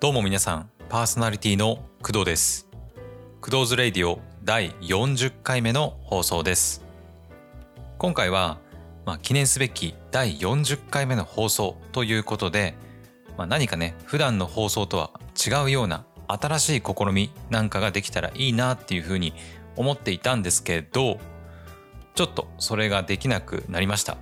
[0.00, 2.66] どうも皆さん、パーソナリティの工藤です。
[3.42, 6.82] 工藤ズレイディオ第40回目の放送です。
[7.98, 8.60] 今回は、
[9.04, 12.76] まあ、記念すべき第40回目の放送ということで、
[13.36, 19.34] まあ、何かね、普段の放送とは違うような新しい試みなんかができたらいいなっていうふうに
[19.76, 21.18] 思っていたんですけど、
[22.14, 24.16] ちょっとそれができなくなりました。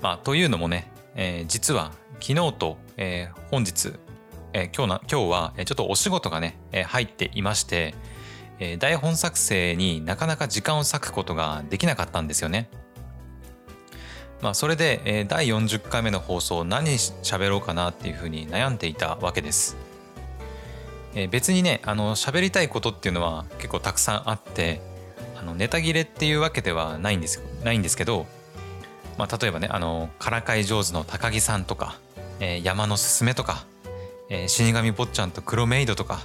[0.00, 3.92] まあ、というのもね、えー実は昨日と、えー本日、
[4.52, 7.94] え今日な今日はちょっとお仕事がね、え入っていまして、
[8.58, 12.70] え台本作成になかなか時間を割くことができなかったんですよね。
[14.40, 19.76] まあ、それで、え第40回目の放送何喋ろうかなっていうふうに悩んでいたわけです。
[21.14, 24.80] え別にねあの喋りたいことっていうのは結構たくさんあって
[25.36, 28.26] あのネタ切れっていうわけではないんですないんですけど、
[29.16, 31.98] まあ、例えばねあのからかい上手の高木さんとか、
[32.40, 33.64] え山のすすめとか、
[34.28, 36.20] えー死神坊ちゃんと黒メイドとか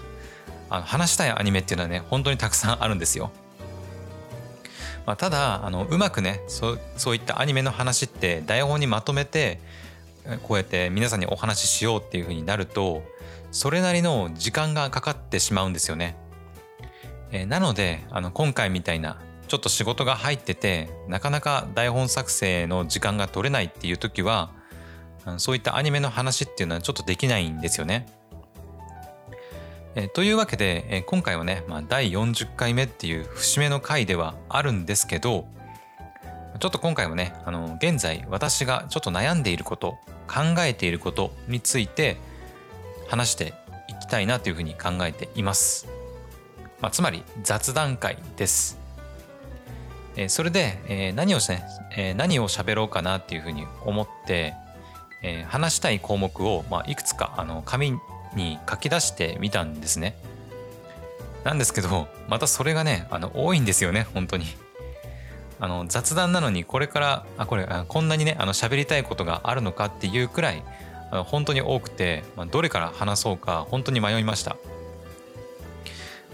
[0.70, 3.32] あの話したいアニメっていうのはね本当にたくさんあるんですよ。
[5.06, 9.60] まあ、ただあのうまくねそうそういったアニメの話って台本にまとめて
[10.44, 13.04] こうやって皆さんにお話ししようっていう風になると
[13.52, 16.16] それなりの時間がかかってしまうんですよね。
[17.32, 19.18] えーなのであの今回みたいな
[19.48, 24.52] ちょっと仕事が入っててなかなか台本作成の時間が取れないっていう時は
[25.38, 28.06] そういったアニメの話っていうのはちょっとできないんですよね。
[29.96, 35.46] えというわけで、え今回はね、まあ、第40回目っていう節目の回ではあるんですけど
[36.60, 42.18] ちょっと今回はねあの現在私がちょっと悩んでいること考えていることについて
[43.08, 43.54] 話して
[43.88, 45.88] いきたいなというふうに考えています。
[46.82, 48.80] まあ、つまり雑談会です。
[50.16, 51.64] えそれで、えー何をしね、
[51.96, 54.54] えー何を喋ろうかなっていうふうに思って、
[55.24, 57.94] えー話したい項目を、まあ、いくつかあの紙
[58.36, 60.16] に書き出してみたんですね。
[61.44, 64.46] なんですけどまたそれがねあの多いんですよね本当に。
[65.60, 70.64] あの雑談なのにこれからあこれあこんなにねあの喋りたいことがあるのかっていうくらい
[71.10, 74.58] あの本当に多くて、まあ、どれから話そうか本当に迷いました。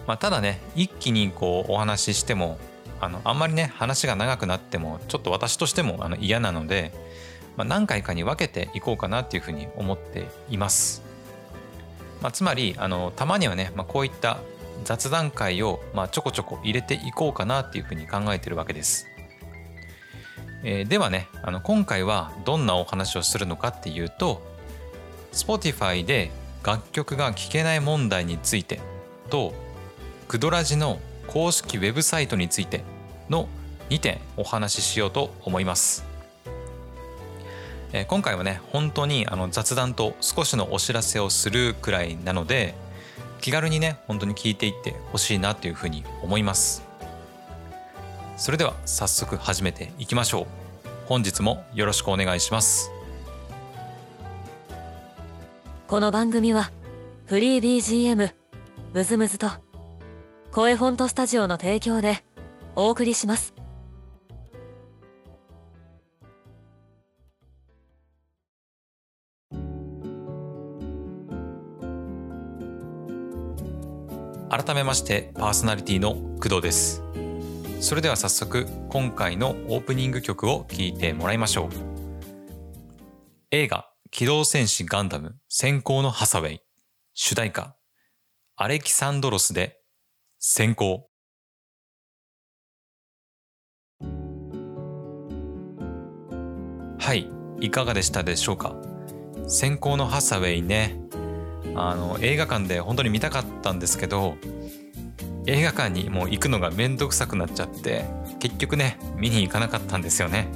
[0.08, 2.58] まあ、ただね一気にこうお話ししても
[3.00, 6.92] あのあんまりね話が長くなってもちょっと私としてもあの嫌なので、
[7.60, 11.04] まあ、何回かに分けていこうかなっていうふうに思っています。
[12.22, 14.40] まあ、つまりあのたまにはね、まあ、こういった
[14.86, 19.08] 雑談会を、まあ、ちょこちょこ入れていこうかなっていうふうに考えてるわけです。
[20.64, 24.42] えーではねあの今回はどんなお話をするのかっていうと
[25.34, 26.32] Spotify で
[26.64, 28.80] 楽曲が聴けない問題について
[29.30, 29.54] と
[30.30, 32.84] クドラジの公式ウェブサイトについて
[33.30, 33.50] の
[33.90, 36.09] 2点お話ししようと思います。
[37.92, 42.76] え今回はね本当にあの雑談と少しのお知らせをするくらいなので
[43.42, 46.84] 気軽にね本当に聞いていってほしいなというふうに思います。
[48.38, 50.46] それでは早速始めていきましょう。
[51.08, 52.92] 本日もよろしくお願いします。
[55.88, 56.72] この番組は
[57.26, 58.32] フリー BGM
[58.94, 59.50] ムズムズと
[60.52, 62.24] 声フォントスタジオの提供で
[62.76, 63.59] お送りします
[74.50, 77.04] 改めましてパーソナリティの工藤です。
[77.82, 81.70] それでは早速今回のオープニング曲を聴いてもらいましょう。
[83.52, 86.62] 映画「機動戦士ガンダム先行のハサウェイ」
[87.14, 87.78] 主題歌
[88.56, 89.82] アレキサンドロスで
[90.40, 91.08] 先行。
[96.98, 97.30] はい
[97.62, 98.76] いかがでしたでしょうか？
[99.48, 101.00] 先行のハサウェイね。
[101.76, 104.36] あの映画館で本当に見たかったんですけど
[105.46, 108.06] 映画館にもう行くのがめんどくさくなっちゃって
[108.40, 110.48] 結局ね見に行かなかったんですよね。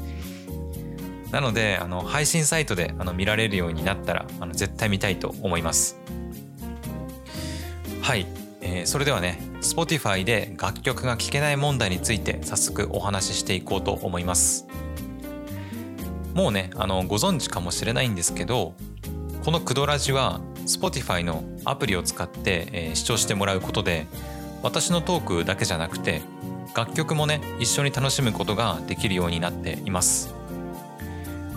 [1.31, 5.97] なのであの配信サイトであの見られるようになったらあの絶対見たいと思います。
[8.01, 8.27] はい、
[8.61, 14.67] えーそれではね Spotify で楽曲が聴けない問題について早速お話ししていこうと思います。
[16.35, 18.75] もうねあのご存知かもしれないんですけど
[19.43, 24.07] このクドラジは Spotify のアプリを使って、えー視聴してもらうことで
[24.61, 26.21] 私のトークだけじゃなくて
[26.75, 30.33] 楽曲もね一緒に楽しむことができるようになっています。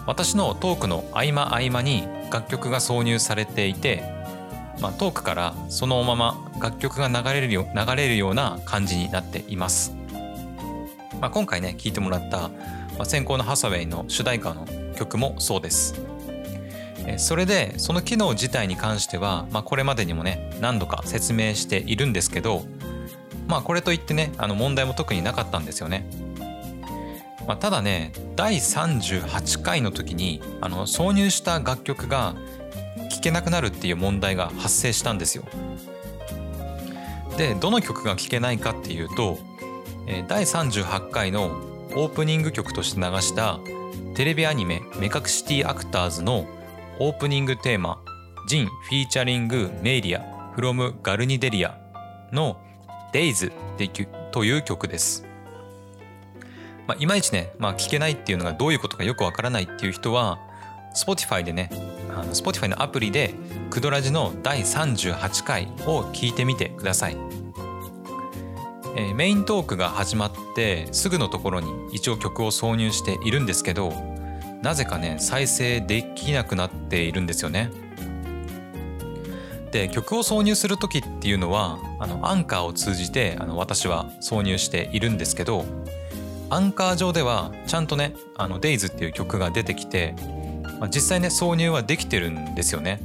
[0.07, 4.03] 私のトークの合間合間に楽曲が挿入されていて、
[4.81, 9.95] まあ、トークからそのまま楽曲が流れるよ流れるような感じになっています、
[11.21, 12.51] まあ、今回ね聴いてもらった、
[12.99, 14.67] ま、先行のハサウェイの主題歌の
[14.97, 16.16] 曲もそうです。
[17.19, 22.65] それでその機能自体に関しては、まあ、これまでにもね何度か説明しているんですけど
[23.47, 26.07] まあこれといってねあの問題も特になかったんですよね。
[27.47, 32.35] まあ、ただね第38回の時にあの挿入した楽曲が
[33.09, 35.45] 聴けなくなるっていう問題が発生したんですよ。
[37.37, 39.39] でどの曲が聴けないかっていうと
[40.27, 41.61] 第38回の
[41.95, 43.61] オープニング曲として流した
[44.15, 46.47] テレビアニメ「目隠しティアクターズ」の
[46.99, 47.99] オープニングテーマ
[48.49, 50.23] 「ジンフィーチャリングメイリア
[50.55, 51.79] フロムガルニデリア」
[52.33, 52.59] の
[53.13, 53.53] 「Days」
[54.33, 55.27] という曲です。
[56.87, 60.39] まあ、いまいちね、まあ、聞けないっていうのがどういうことかよくわからないっていう人は
[60.95, 61.69] Spotify でね
[62.11, 63.35] あの Spotify のアプリで
[63.71, 67.17] クドラジの第38回を聞いてみてください、
[68.97, 73.93] えー、メイントークが始まってすぐのところに一応曲を挿入しているんですけど
[74.63, 77.71] なぜかね再生できなくなっているんですよね
[79.71, 85.65] で曲を挿入する時っていうのはあのアンカーを通じてあの私は挿入しているんですけど
[86.49, 90.15] アンカー上ではちゃんとね「あの Days」っていう曲が出てきて
[90.79, 93.01] まあ、実際ね挿入はできてるんですよね。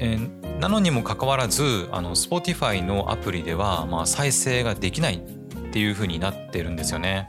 [0.00, 7.26] えー、なのにもかかわらずあの Spotify のアプリでは、まあ、再生ができないっていう風になってるんですよね。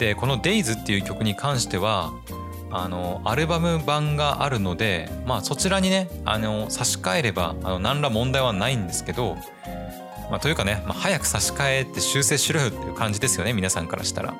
[0.00, 2.12] でこの「Days」っていう曲に関しては
[2.72, 9.36] あのアルバム版があるので、まあ、そちらにねあの差し替えればあの何ら問題はないんですけど、
[10.30, 14.34] まあ、というかね、まあ、早く差し替えて修正しろよっていう感じですよね皆さんからしたら。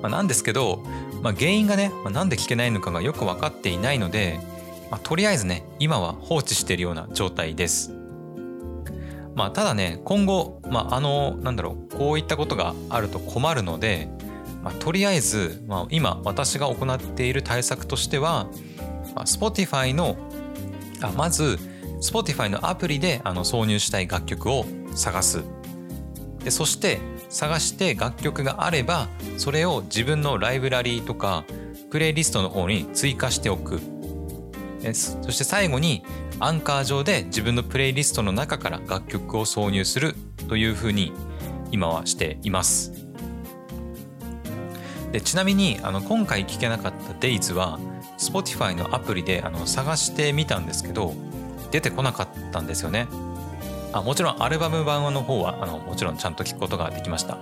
[0.00, 0.82] まあ、なんですけど
[1.22, 4.38] まあ、原因がね、まあ、なんで聞けないのかがよく分かっていないので、
[4.90, 7.97] まあ、とりあえずね今は放置しているような状態です。
[9.38, 14.08] まあ、ただね今後、まあ、あのなんだろうこういったことがあると困るので、
[14.64, 18.48] まあ、とりあえず、まあ、今私が行っている対策としては、
[19.14, 20.16] まあ、Spotify の
[21.02, 21.56] あまず
[22.02, 25.44] Spotify のアプリであの挿入したい楽曲を探す。
[26.42, 26.98] でそして
[27.28, 29.06] 探して楽曲があれば
[29.36, 31.44] それを自分のライブラリーとか
[31.90, 33.78] プレイリストの方に追加しておく。
[34.92, 36.02] そして最後に
[36.40, 40.14] アンカー上で自分のプレイリストの中から楽曲を挿入する
[40.48, 41.12] というふうに
[41.72, 42.92] 今はしています。
[45.10, 47.80] でちなみにあの今回聴けなかった Days は
[48.18, 51.14] Spotify のアプリであの探してみたんですけど
[51.70, 53.08] 出てこなかったんですよね。
[53.92, 57.38] あもちろんアルバム版の方はあのもちろんちゃんと聞くことができました。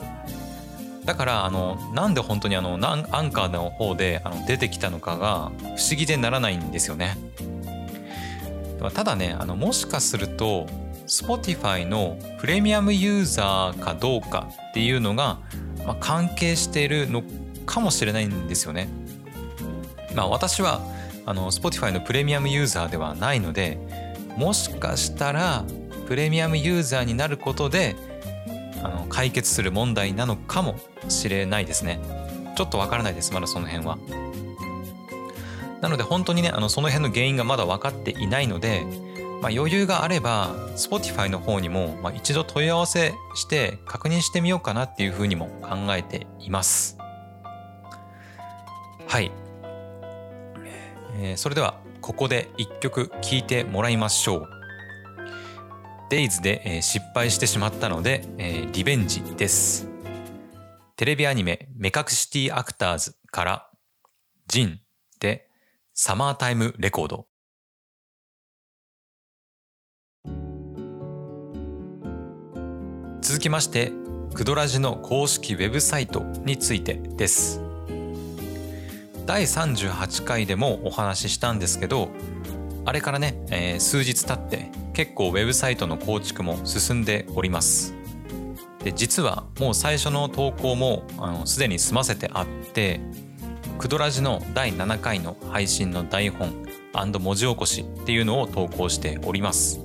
[1.04, 7.16] だからあのなんで本当にあのアンカーの方であの出てきたのかが不思議でならないんですよね。
[8.90, 10.66] ただねあのもしかすると
[11.06, 15.38] Spotify のプレミアムユーザーかどうかっていうのが、
[15.86, 17.22] まあ、関係しているの
[17.64, 18.88] かもしれないんですよね。
[20.14, 20.80] まあ私は
[21.26, 23.78] あの Spotify のプレミアムユーザーではないので
[24.36, 25.64] もしかしたら
[26.06, 27.96] プレミアムユーザーになることで
[28.82, 30.76] あの解決する問題なのかも
[31.08, 32.00] しれないですね
[32.56, 33.98] ちょっとわからないですまだその辺は
[35.80, 38.86] なので本当にねあのその辺の原因がまだ分かっていないので、
[39.42, 46.98] まあ、余裕があれば Spotify の方にも、まあ、一度問い合わせして確認してみようかなっていうふうにも考えています。
[49.06, 49.30] はい、
[51.20, 54.48] えー、それではここで一曲聴いてもらいましょう。
[56.08, 59.88] デイズで、えー、失敗してしまったので、えー、リベンジです。
[60.96, 63.70] テレビアニメ目隠しティアクターズから
[64.48, 64.80] ジン
[65.98, 67.26] サマータイムレコード。
[73.22, 73.92] 続きまして、
[74.34, 77.62] クドラジの公式ウェブサイトについてです。
[79.24, 82.10] 第38回でもお話ししたんですけど、
[82.84, 87.94] あれからね、えー、数日経って結構ウェブサイトの構築も進んでおります。
[88.84, 91.04] で実はもう最初の投稿も
[91.46, 93.00] すでに済ませてあって
[93.78, 99.80] クドラジの第7回の配信の台本文字起こしっていうのを投稿しております。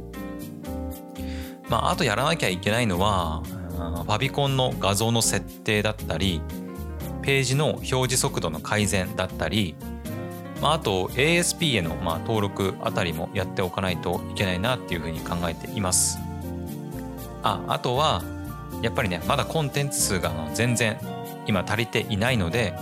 [1.69, 6.41] まあ、あとやらなきゃいけないのはファビコンの画像の設定だったり
[7.21, 9.75] ページの表示速度の改善だったり
[10.62, 16.19] まあ、あと ASP へのまあ登録あたりもやっておかないといけないなっていうふうに考えています。
[17.43, 18.24] ああとは
[18.83, 21.00] やっぱりねまだコンテンツ数が全然
[21.48, 22.75] 今足りていないので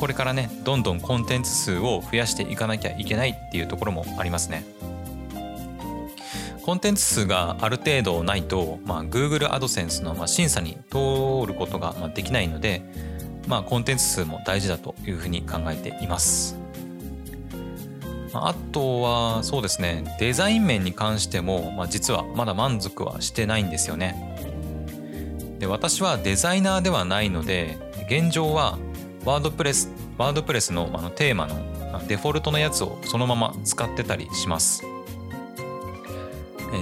[0.00, 4.64] これからねどんどんコンテンツ数を増やしていかなきゃいけないっていうところもありますね。
[6.62, 12.82] コンテンツ数がある程度ないと、まあ、Google AdSense のまあ審査に通ることができないので、
[13.46, 16.56] まあ、コンテンツ数も大事だというふうに考えています。
[18.32, 24.16] あとはそうですねデザイン面に関しても、まあ、実はまだ満足はしてないんですよね。
[25.58, 27.76] で私はデザイナーではないので
[28.08, 28.78] 現状は
[29.24, 34.84] ワードプレスワードプレスのあのテーマのデフォルトのやつをそのまま使ってたりします。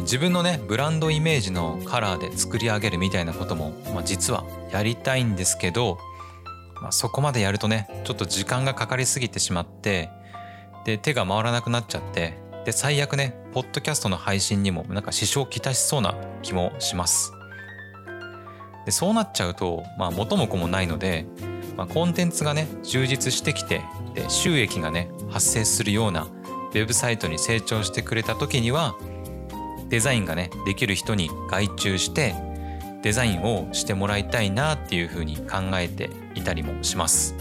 [0.03, 5.99] 自分のねブランドイメージのカラーで作り上げるみたいなことも、まあ、実はやりたいんですけど、
[6.83, 10.11] まあ、そこまでやるとねちょっと時間がかかりすぎてしまって
[10.85, 12.35] で手が回らなくなっちゃって
[12.67, 17.33] で最悪ねポッドキャストの配信にもなんか支障をきたしそうな気もします
[18.85, 21.27] でそうなっちゃうとまあ元も子もないので、
[21.79, 23.83] まあ、コンテンツがね充実してきて
[24.13, 28.97] で収益がね発生するようなウェブサイトに成長してくれた時には
[29.89, 32.35] デザインがねできる人に外注して
[33.03, 37.37] デザインをしてもらいたいなっていうふうに考えていたりもします。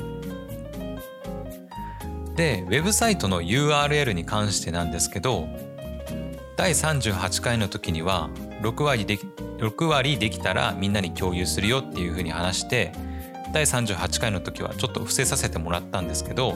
[2.36, 5.48] でウェブサイトの URL に関してなんですけど
[6.56, 8.29] 第38回の時には
[8.62, 12.91] 6割で6割できたらみんなに共有するよっていうふうに話して
[13.54, 16.56] 第38回の時はちょっと伏せさせてもらったんですけど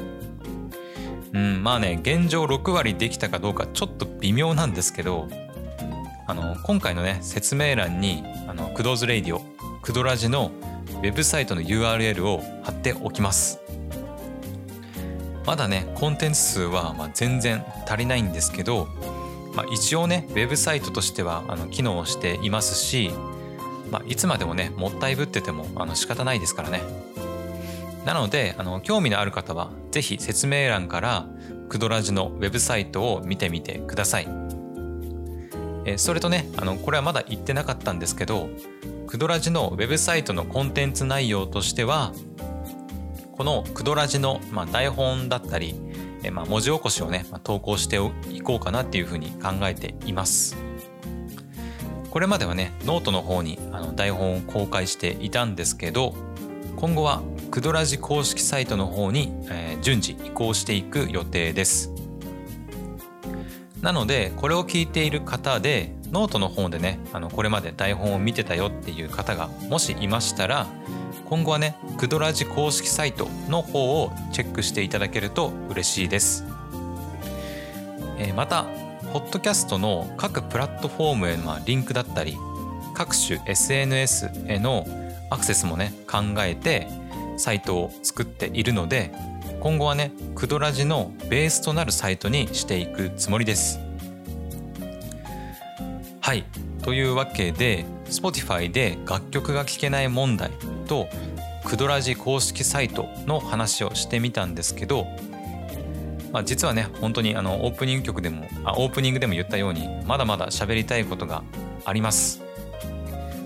[1.33, 5.27] うんまあね現状6割できたかどうかちょっと微妙なんですけど
[6.27, 9.41] あの今回のね説明欄にあのクドーズレイディオ
[9.81, 10.51] クドラジの
[11.01, 13.59] ウェブサイトの URL を貼っておきます。
[15.45, 18.87] まだねコンテンツ数はま全然足りないんですけど、
[19.55, 23.11] まあ、一応ねウェブサイトとしてはあの機能していますし、
[23.91, 26.81] まあ、いつまでもねもったいぶっててもあの仕方ないですからね
[28.05, 31.27] なのであの興味のある方は是非説明欄から
[31.69, 34.27] クドラジのウェブサイトを見てみてください
[35.85, 38.49] えそれとねあのこれはまだ言ってなかったんですけど
[39.07, 42.13] クドラジのウェブサイトのコンテンツ内容としては
[43.33, 45.75] このクドラジの、まあ、台本だったり、
[46.23, 47.97] えまあ、文字起こしをね、まあ、投稿して
[48.29, 50.70] いこうかなっていうふうに考えています。
[52.11, 56.13] これまではねノートの方にあの台本を公開していたんですけど
[56.75, 61.91] 今後はクドラジ公式サイトの方に、えー、順次移行していく予定です。
[63.81, 70.67] なのでこれを聞いている方でノートの方でねあのこれまで台本を見てたよっていう方がもしいましたら
[71.25, 76.45] 今後はねクドラジ公式サイトの方をチェックしていただけると嬉しいです、
[78.19, 78.65] えー、また
[79.11, 82.37] ポッドキャストの各プラットフォームへのリンクだったり
[82.93, 84.87] 各種 SNS への
[85.29, 86.87] アクセスもね考えて
[87.35, 89.11] サイトを作っているので
[89.59, 93.79] 今後はねクドラジのベースとなるサイトにしていくつもりです。
[96.21, 96.45] はい。
[96.81, 100.51] というわけで Spotify で楽曲が聴けない問題
[100.87, 101.09] と
[101.65, 105.07] クドラジ公式サイトの話をしてみたんですけど、
[106.31, 111.43] まあ、実はね本当にあのオープニング曲でもあオープニングでも言ったようにまだまだ喋りたいことが
[111.85, 112.41] あります、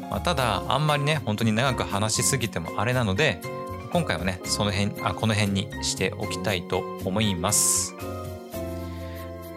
[0.10, 3.42] まあ、ただあんまりね本当に長く話しすぎてもあれなので
[3.92, 7.96] 今回はねその辺あこの辺にしておきたいと思います。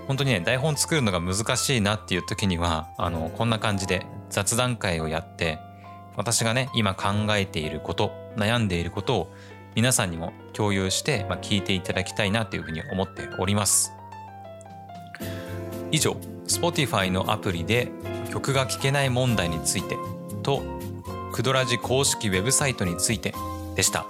[0.06, 5.58] 本当にね台本作るのが難しいなっていう時にはあのこんな感じで雑談会をやって
[6.16, 9.32] 私がね今考えていること悩んでいることを
[9.78, 13.92] 皆さんにも共有して、まあ、聞いていただきたいなというふうに思っております
[15.92, 16.14] 以上
[16.48, 17.92] Spotify のアプリで
[18.32, 19.96] 曲が聴けない問題について
[20.42, 20.64] と
[21.32, 23.32] クドラジ公式ウェブサイトについて
[23.76, 24.04] でした。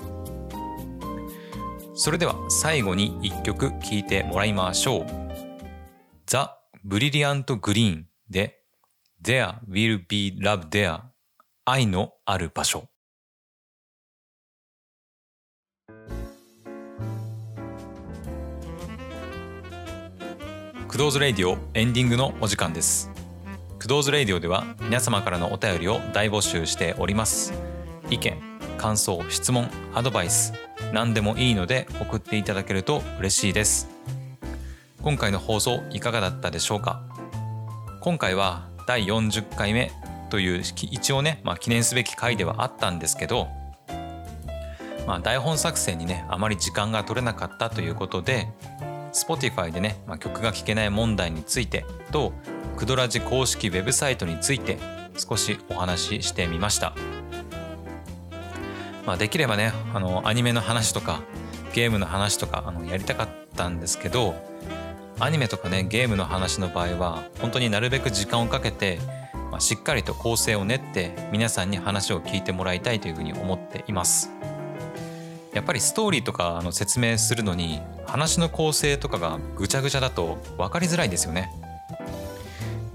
[1.94, 5.06] それでは最後に一曲聴いてもらいましょう。
[6.24, 8.62] ザ・ブリリアント・グリーンで
[9.22, 11.00] There will be love there
[11.66, 12.88] 愛のある場所。
[20.88, 23.10] Kudo's Radio エンディングのお時間です。
[23.78, 27.52] Kudo's Radio では皆様からのお便りを大募集しております。
[28.08, 28.38] 意見、
[28.78, 30.54] 感想、質問、アドバイス、
[30.94, 33.86] 何でもいいので送っていただけると嬉しいです
[35.02, 37.02] 今回の放送いかがだったでしょうか？
[38.00, 39.92] 今回は第40回目
[40.30, 43.48] という一応ね、まあ、記念すべき回ではあったんですけど、
[45.06, 48.48] まあ、台本作成にねあまり時間が取れなかったということで
[49.12, 52.32] Spotify でね、まあ、曲が聴けない問題についてと
[52.76, 54.78] クドラジ公式ウェブサイトについて
[55.16, 56.94] 少しお話ししてみました。
[59.08, 61.22] まあ、できればねあのアニメの話とか
[61.72, 64.34] ゲームの話とかあのやりたかったんですけど
[65.18, 68.98] アニメとかねゲームの話の場合は本当になるべく時間をかけて、
[69.50, 74.30] まあ、しっかりと構成を練って皆さんに話を聞いてもらいたいというふうに思っています
[75.54, 81.50] やっぱりストーリーとかあの説明するのに話の構成とかがぐちゃぐちゃだと分かりづらいですよね。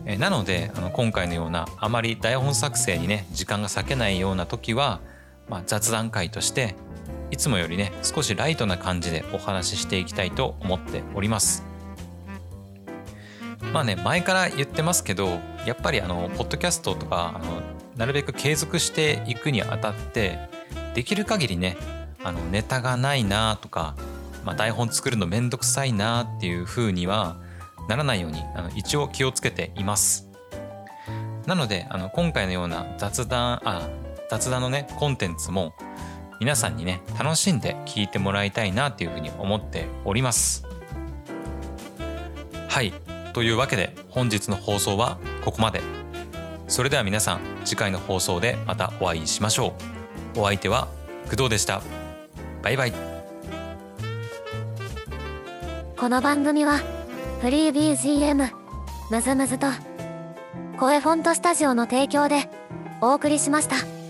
[0.06, 5.00] えなのであの今回のようなあまり台本作成にね時間が割けないような時は、
[5.50, 6.76] まあ、雑談会として
[7.32, 11.64] いつもよりね少しライトな感じでお話ししていきたいと思っております。
[13.72, 17.62] まあね前から言ってますけどやっぱりあのポッドキャストとかあの
[17.96, 20.38] なるべく継続していくにあたって
[20.94, 21.78] できる限りね
[22.24, 23.96] あのネタがないなとか、
[24.46, 27.38] まあ、台本作るのめんどくさいなっていう風には
[27.88, 30.30] ならないようにあの一応気をつけています。
[31.46, 33.90] なのであの今回のような雑談あ
[34.30, 35.74] 雑談のねコンテンツも
[36.40, 40.66] 皆さんにね楽しんで聞いてもらいたいなっていうふうに思っております。
[42.70, 42.94] はい
[43.34, 45.82] というわけで本日の放送はここまで。
[46.68, 49.74] それでは皆さん次回の放送でまたお会いしましょ
[50.36, 50.40] う。
[50.40, 50.88] お相手は
[51.26, 52.03] 工藤でした。
[52.64, 52.94] バイバイ。
[55.98, 56.80] この番組は
[57.42, 58.50] フリー BGM
[59.12, 59.68] むずむずと
[60.80, 62.50] 声フォントスタジオの提供で
[63.02, 64.03] お送りしました。